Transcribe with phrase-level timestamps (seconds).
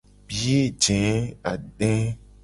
[0.27, 0.99] Biye je
[1.51, 1.91] ade.